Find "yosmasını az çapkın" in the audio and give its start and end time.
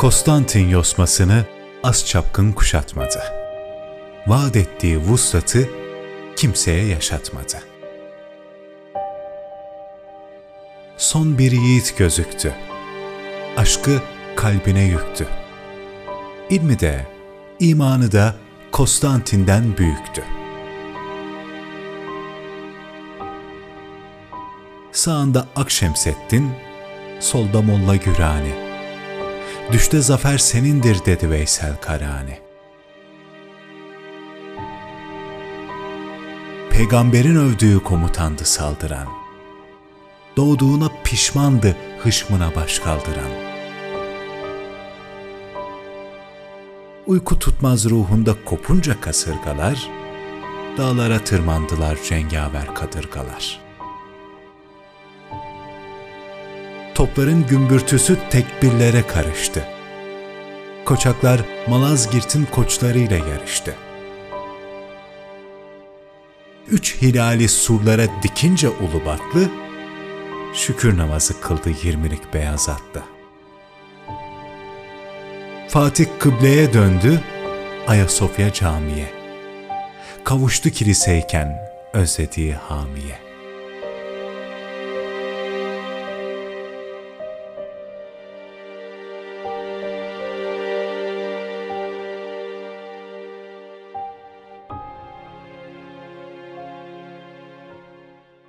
0.68-2.52